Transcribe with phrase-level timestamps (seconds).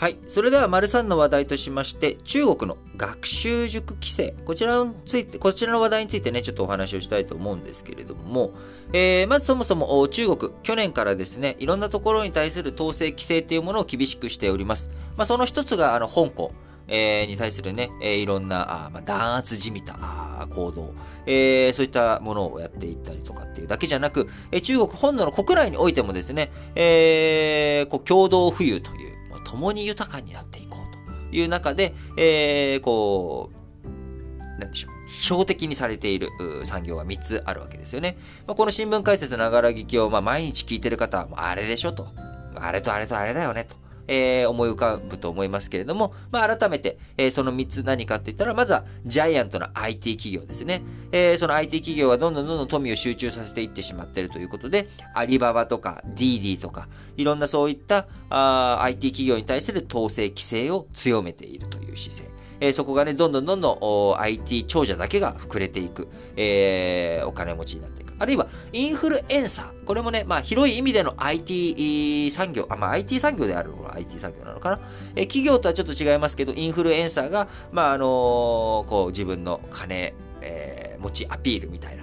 [0.00, 0.16] はい。
[0.28, 4.34] それでは、丸3の話題としまして、中国の学習塾規制。
[4.46, 8.52] こちらについて、こちらの話題についてね、ちょっとお話をしたいと思うんですけれども、
[8.94, 14.88] えー、まずそもそも中国、去年からですね、いろんなところに対する統制規制っていうものを厳しくしております。
[15.18, 16.50] まあ、その一つが、あの、香港。
[16.92, 19.96] えー、に対するね、えー、いろんな、あまあ、弾圧じみた
[20.50, 20.92] 行動、
[21.24, 29.09] えー、そういったものをやっていったりとかっていうだけじゃなく、えー、中国本土の国内においてもですね、えー、こう共同富裕という、
[29.50, 33.50] 共に豊かになっていこうという中で、えー、こ
[33.84, 33.88] う、
[34.60, 35.00] なんでしょう。
[35.10, 36.28] 標的にされている
[36.64, 38.16] 産業が3つあるわけですよね。
[38.46, 42.08] まあ、この新聞解説ながら聞きを、まあ、毎日聞いてる方は、あれでしょと。
[42.54, 43.74] あれとあれとあれだよねと。
[44.10, 50.82] えー、思い浮かぶと思いますけれども、まあ、改めて、えー、その3つ何かって言ったら、まずは、ジャイアントの IT 企業ですね。
[51.12, 62.39] えー、その IT 企業はどんどんどんどん富を集中させていってしまっているということで、アリババとか DD とか、いろんなそういったあ IT 企業に対する統制規制を強めているという姿勢。
[62.60, 68.14] えー、そこがね、どんどんどんどん IT 長者だけが膨れていく、えー、お金持ちになっていく。
[68.18, 69.84] あるいは、インフルエンサー。
[69.84, 74.80] これもね、まあ、広い意味での IT 産業、あ、まあ、IT 産業であるのが IT 産業なのかな。
[75.16, 78.08] え、企業とはちょっと違いますけど、インフルエンサーが、まあ、あのー、
[78.88, 81.99] こう、自分の金、えー、持ちアピールみたいな。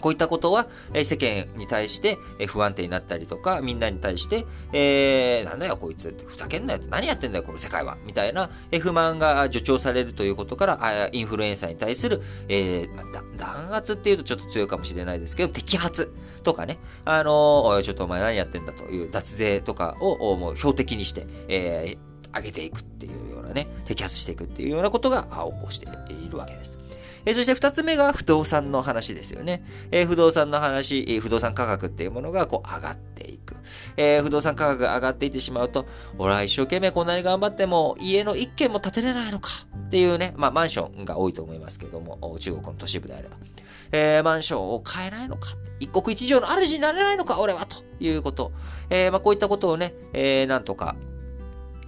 [0.00, 13.04] こういったことは、え世間に対して、え不安定になったりとか、みんなに対して、えー、なんだよこいつって、ふざけんなよ何やってんだよこの世界はみたいな、え不満が助長されるということから、あインフルエンサーに対する、えー、ま
[13.36, 16.12] 弾圧っていうとちょっと強いかもしれないですけど、摘発
[16.42, 26.78] とかね、あのー、ちょっとお前何やってんだという脱税とかをもう標的にして、えー、上げていくっていうようなね、摘発していくっていうようなことが起こしているわけです。
[27.24, 29.62] えそして二つ目が不動産の話ですよね。
[29.90, 33.56] え不動産の話、え不動産価格っていうものがこう上がっていく。
[33.96, 35.86] え不動産価格が上がっていってしまうと、
[36.18, 39.50] 俺は一生懸命こんなに頑張っても家の一軒も建てれないのか
[39.86, 43.36] っていうね、まあマンションが多いと思いますけども、中国の都市部であれば。
[43.92, 45.48] えー、マンションを買えないのか
[45.80, 48.52] 一国一城の主になれないのか俺はということ。
[48.88, 50.94] えー、まあこういったことをね、えー、なんとか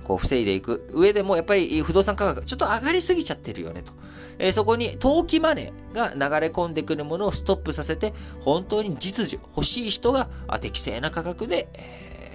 [0.04, 3.92] こう防いでいく上でも、やっぱり不動産価格ちょっと上がりすぎちゃってるよねと。
[4.38, 10.28] えー、そこに投機マネーが流れ込んでくるものをストップさせて、本当に実需、欲しい人が
[10.60, 11.69] 適正な価格で、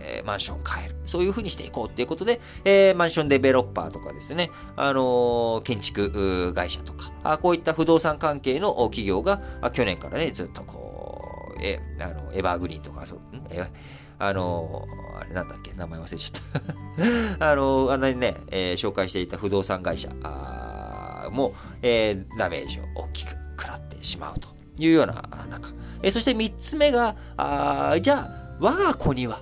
[0.07, 0.95] えー、マンションを買える。
[1.05, 7.11] そういう風にしていこうっていうことで、えー、マンションデベロッパーとかですね、あのー、建築会社とか。
[7.23, 9.41] あ、こういった不動産関係の企業が、
[9.73, 13.41] 去年からね、ずっとこう、え、あの、エバーグリーンとか、そう、ん？
[13.49, 13.69] え、
[14.19, 16.61] あのー、あれなんだっけ、名前忘れちゃっ
[17.39, 17.47] た。
[17.51, 20.09] あのー、あんなにね、えー、紹介していた不動産会社、
[21.31, 25.13] も、えー、ダメージを大きく食らってしまうというような
[25.49, 25.71] 中。
[26.01, 29.39] えー、そして三つ目が、あじゃあ、我が子には、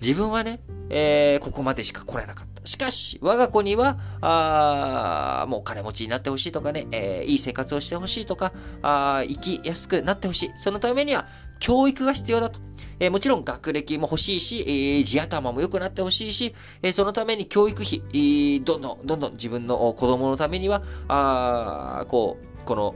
[0.00, 0.60] 自分はね、
[0.90, 2.66] えー、ここまでしか来れなかった。
[2.66, 10.50] しかし、我が子には、あもう金持ちになってほしいとかね、えー、いい生活をしてほしいとか、あ生きやすくなってほしい。
[10.56, 11.26] そのためには、
[11.60, 12.60] 教育が必要だと。
[13.02, 22.94] えー、もちろん学歴も欲しいし、えー、地頭も良くなってほしいし、えー、そのために教育費、えー、どんどん、どんどん自分の子供のためには、あこう、この、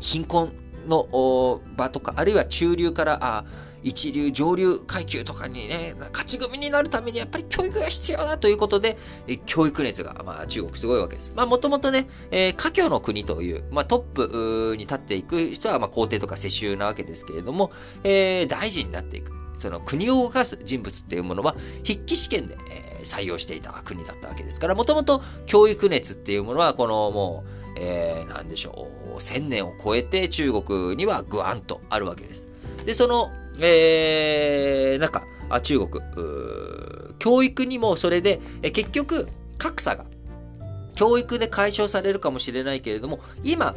[0.00, 0.52] 貧困
[0.88, 3.44] の場とか、あるいは中流から、あ
[3.82, 8.96] 一流、上流階級とかにね、勝ち組になるためにやっぱり教育が必要だということで、
[9.46, 11.32] 教育熱が、まあ中国すごいわけです。
[11.34, 17.72] まあもともとね、えー、華僑の国という、まあトップに立っていく人は、まあ皇帝とか世襲なわけですけれども、
[18.04, 19.32] えー、大臣になっていく。
[19.58, 21.54] その国を動かす人物っていうものは、
[21.86, 32.48] 筆記試験で、えー、採用していた国だったわけですから、もともと教育熱っていうものは、このもう、えー、なんでしょう、千年を超えて中国にはグワンとあるわけです。
[32.84, 33.30] で、その
[33.62, 36.02] えー、なんか、あ中国、
[37.18, 39.28] 教育にもそれで、え結局、
[39.58, 40.06] 格差が、
[40.94, 43.74] 教育で解消されるかもしれないけれども、今、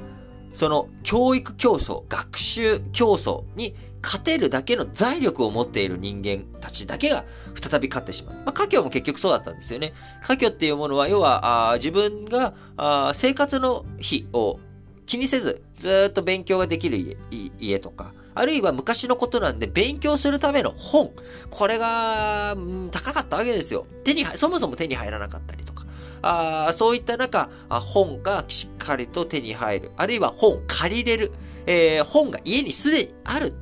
[0.53, 8.35] その教育競争、学習競争に勝てるだけの財力を持っている人間たちだけが再び勝ってしまう。
[8.37, 9.93] まあ、家業も結局そうだったんですよね。
[10.21, 14.59] 家業っていうものは、要は、あ自分があ生活の費を
[15.05, 17.17] 気にせず、ずっと勉強ができる家
[17.59, 21.11] 家とか、あるいは昔のことなんで勉強するための本。
[21.49, 23.87] これが、うん、高かったわけですよ。
[24.03, 25.85] 手に、そもそも手に入らなかったりとか。
[26.21, 29.91] あそういった中あ、本がしっかりと手に入る。
[29.95, 31.31] あるいは本借りれる。
[31.65, 33.53] えー、本が家にすでにある。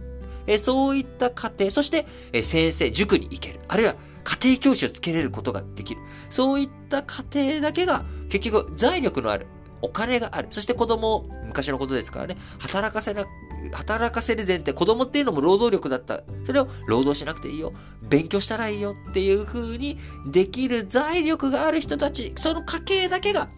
[0.48, 3.60] えー、そういった家庭、そして、えー、先生、塾に行ける。
[3.68, 6.02] あるいは家庭教師をつけれることができる。
[6.30, 9.46] そういった家庭だけが結局財力のある
[9.84, 10.48] お金がある。
[10.50, 13.25] そして子供、昔のことですからね、働かせな
[13.71, 16.24] 働かせる前提、子供っていうのも労働力だった。
[16.45, 17.74] それを労働しなくていいよ。
[18.01, 23.50] 勉強したらいいよっていう風にできる財力がある人たち、その家系だけが、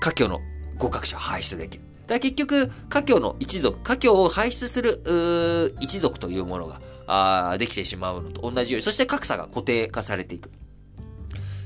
[0.00, 0.40] 家境の
[0.76, 1.84] 合格者を輩出できる。
[2.06, 10.50] だ結局、家境の一族、家境を輩出する、一族というものが、あできてしまうのと同じように、そして格差が固定化されていく。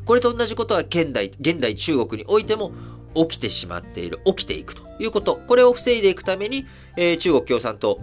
[0.05, 2.72] これと同じことは現代、現代中国においても
[3.26, 5.41] 起きてしまっている、起きていくということ。
[5.47, 6.67] これを防いでいくために、
[6.97, 8.00] えー、中国共産党、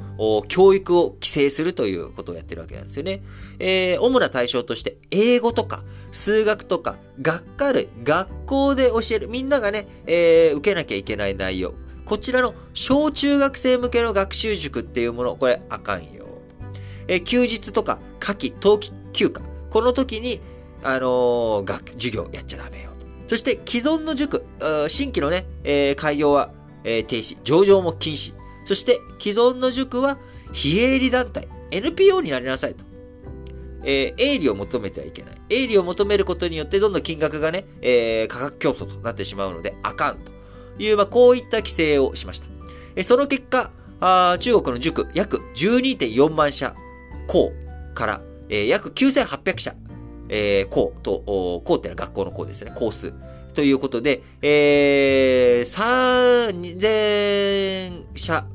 [0.48, 3.22] 教育を規制するということをやってるわけなんですよね。
[3.60, 11.74] えー、主な対象として、英語とか、数学とか、学科類、学校で教える、みんながね、えー、受けなきゃいけない内容。
[12.06, 16.26] こちらの小中学生向けの学習塾っていうもの、これあかんよ。
[17.08, 19.42] えー、休日とか、夏季、冬季休暇。
[19.70, 20.40] この時に、
[20.84, 22.85] あのー、学、授業やっちゃダメ。
[23.28, 24.46] そして既存の塾、
[24.88, 26.52] 新規のね、えー、開業は、
[26.84, 28.36] えー、停止、上場も禁止。
[28.66, 30.18] そして既存の塾は
[30.54, 32.86] 非営利団体、NPO になりなさいと。
[33.88, 35.36] えー、営利を求めてはいけない。
[35.50, 40.32] 営利を求めることによってどんどん金額がね、えー、価格競争となってしまうので、あかんと
[40.80, 42.48] いう、まあ、こういった規制をしました。
[42.96, 43.72] えー、その結果、
[44.02, 46.76] あ中国の塾約12.4万社
[47.28, 47.54] 校
[47.94, 49.76] から、えー、約9800社
[50.30, 53.14] えー、校と、校ってのは学校の校ですね、校数。
[53.54, 58.46] ということで、えー、3000社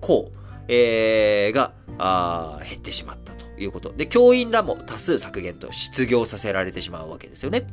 [0.00, 0.30] 校、
[0.68, 3.92] えー、が、あ減ってしまったということ。
[3.92, 7.66] で、教員らも多数削減と失業させられてしまうわけですよね。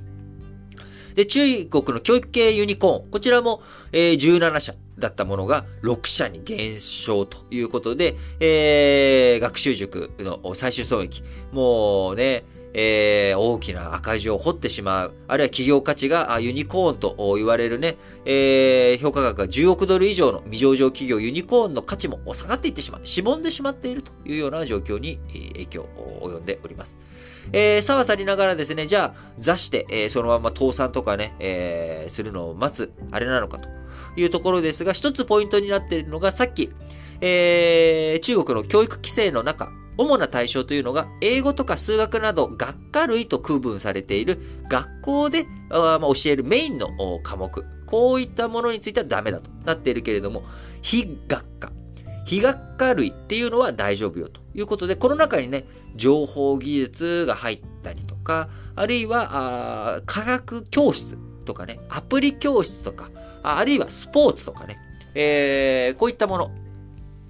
[1.15, 3.11] で、中国の教育系ユニコーン。
[3.11, 3.61] こちらも、
[3.91, 11.23] えー、17社だったものが6社に減少ということで、えー、学習塾の最終損益。
[11.51, 15.13] もうね、えー、大きな赤字を掘ってしまう。
[15.27, 23.05] あるいは企業価値がユニコーンと言われるね、えー、評価額が10億ドル以上の未上場企業ユニコーンの価値も下がっていってしまう。
[23.05, 25.19] しぼんでしまっているというような状況に
[25.53, 26.97] 影響を及んでおります。
[27.53, 33.67] えー、さはさりながらですね、じゃあ、座して、えー、そのまま倒産とかね、えー、するのを待つ、あれなのかと
[34.15, 36.69] いうところですが、一つポイントになっているのが、さっき、
[37.19, 44.39] えー、中国の教育規制の中、主な対象というのが、英語とか数学など学科類と区分されている
[44.69, 46.89] 学校で教えるメインの
[47.23, 47.65] 科目。
[47.85, 50.43] こういったものについてはダメだとなっているけれども、
[50.81, 51.71] 非学科。
[52.25, 55.65] 非学科類っていうのは大丈夫よということで、この中にね、
[55.95, 63.09] 情報技術が入ったりとか、あるいは、科学教室とかね、アプリ教室とか、
[63.43, 64.77] あるいはスポーツとかね、
[65.13, 66.51] えー、こういったもの、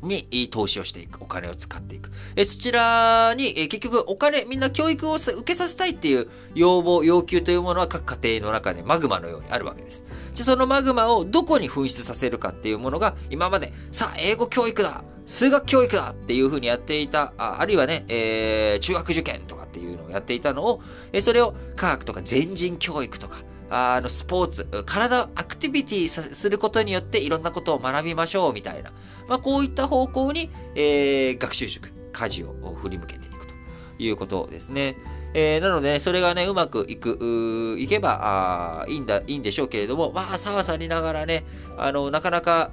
[0.01, 1.21] に投資をしていく。
[1.21, 2.12] お金を使っていく。
[2.36, 10.03] えそちらに、え結局お金、みんな教育を受けさせたいっていう要望、要求というものは各家庭の中でマグマのようにあるわけです。
[10.36, 20.81] で、そのマグマをどこに噴出させるかっていうものが今まで、さあ、英語教育だ数学教育だっていうふうにやっていた、ああるいはね、えー、中学受験とかっていうのをやっていたのを、
[21.13, 23.37] えそれを科学とか全人教育とか、
[23.69, 28.91] あの、スポーツ、体、アクティビティすることによっていろんなことを学びましょうみたいな。
[29.29, 33.53] まあ、こういった方向に、えー、学習塾、家事を振り向けていくと
[33.99, 34.97] いうことですね。
[35.33, 41.45] えー、なので、それがね、うまくいく、いけば、あいいんだ、いいんでしょうけれども、まあ、さわさりながらね、
[41.77, 42.71] あの、なかなか、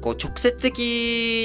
[0.00, 0.78] こう直接的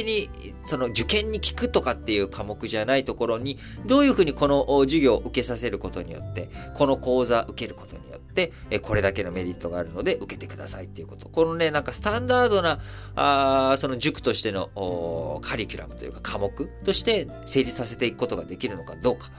[0.05, 0.29] に
[0.65, 8.04] その受験に聞くとかっていう科目じゃないところにどういうふうにこの授業を受けさせることによってこの講座受けることに
[8.43, 12.79] ってこれだけのメリットがあるので受けてくださいっていうことこのねなんかスタンダードな
[13.15, 19.29] あその塾としてのカリキュラムというか科目として成立させていくことができるのかどうか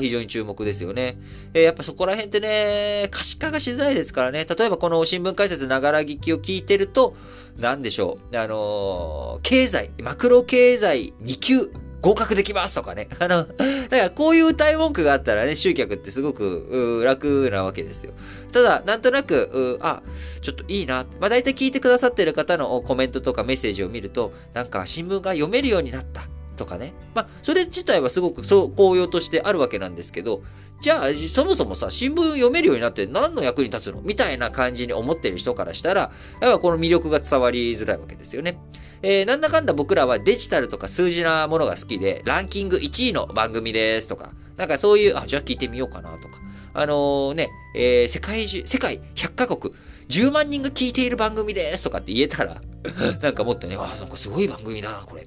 [0.00, 1.16] 非常に注目ですよね。
[1.54, 4.44] えー、やっぱそこら辺ってね、可視化がしづらいですからね。
[4.44, 7.14] 例えばこの新聞解説ながら聞きを聞いてると、
[7.56, 8.36] なんでしょう。
[8.36, 11.70] あのー、経済、マクロ経済2級
[12.06, 13.08] 合格できますとかね。
[13.18, 13.56] あの、だか
[13.90, 18.12] らこういう歌い文句があったらね、集客ってすごく楽なわけですよ。
[18.52, 20.02] ただ、なんとなく、あ、
[20.40, 21.04] ちょっといいな。
[21.18, 26.28] まあ大体聞いてくださってる方のコメントとかメッセージを見ると、なんか新聞が読めるようになった。
[26.56, 26.94] とかね。
[27.14, 30.42] まあ、それ自体はすごくそう紅葉としてあるわけなんですけど、
[30.80, 34.02] じゃあ、そもそもさ、新聞読めるようになって何の役に立つの？
[34.02, 38.58] みたいな感じに思ってる人からしたら、やっぱこの魅力が伝わりづらいわけですよね。
[39.02, 46.40] えー、なんだかんだ僕らはデジタルとか数字なものが好きで、ランキング1位の番組ですとか、なんかそういう、あ、じゃあ聞いてみようかなとか。
[46.74, 49.74] あのー、ね、えー、世界中、世界100カ国、
[50.08, 52.60] 10万人が聞いている番組ですとかって言えたら、
[53.22, 55.26] なんかもっとね、あ、なんかすごい番組だな、これ。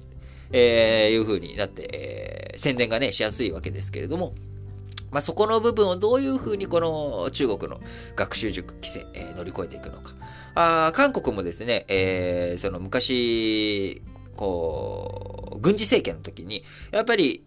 [0.52, 1.88] えー、いう風になって、
[2.52, 4.34] えー、宣伝がね、しやすいわけですけれども、
[5.10, 7.80] まあ、そこの部分をどういうふうにこの中国の
[8.16, 10.12] 学習塾規制、えー、乗り越えていくのか。
[10.54, 14.02] あ韓国もですね、えー、その昔、
[14.36, 17.44] こう、軍事政権の時に、やっぱり、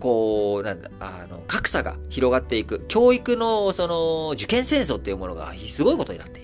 [0.00, 2.84] こう、なんだ、あの、格差が広がっていく。
[2.88, 6.43] 教育の、その、受験戦争っていうものがすごいことになってい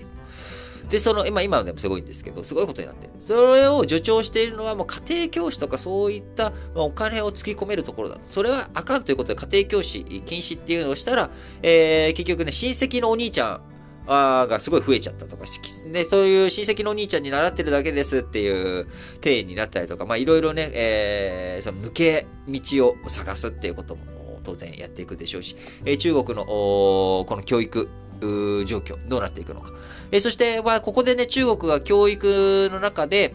[0.91, 3.13] で、その、今、今でもすごいんですけど、すごいことになってる。
[3.19, 8.21] それを助長しているのは、もう家庭教師とかそういった、まあ、お金を突き込めるところだと。
[8.29, 11.31] それはあかんということで、家庭教師禁止っていうのをしたら、
[11.63, 13.61] えー、結局ね、親戚のお兄ちゃん、
[14.07, 15.45] あがすごい増えちゃったとか、
[15.93, 18.87] で、そういう親戚のお兄ちゃんに習ってるだけですっていう
[19.21, 25.55] 体になったりとか、まあいろいろね、えー、その抜け道を探すっていうことも当然やっていくでしょうし、
[25.85, 27.89] えー、中国のこの教育
[28.65, 29.71] 状況、どうなっていくのか。
[30.11, 33.33] え、そして、まあ、ここでね、中国が教育の中で、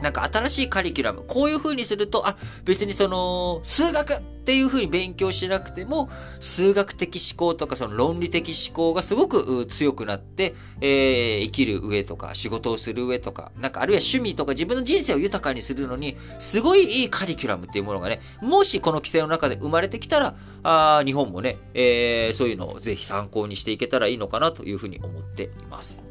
[0.00, 4.14] なんか新しいカリキュラム、こういう風にすると、あ、別にその、数学
[4.48, 6.08] っていう風に勉強しなくても、
[6.40, 26.07] 数学的思考とかその論理的思考がすごく強くなって、えー、生きる上とか、仕事をする上とか、なんかあるいは趣味とか自分の人生を豊かにするのに、すごいいいカリキュラムっていうものがね、もしこの規制の中で生まれてきたら、あ日本もね、えー、そういうのをぜひ参考にしていけたらいいのかなという風に思っています。